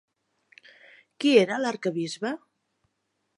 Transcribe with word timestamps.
Qui 1.23 1.33
era 1.43 1.59
l'arquebisbe? 1.65 2.33